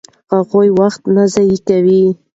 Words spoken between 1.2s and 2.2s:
ضایع کوي.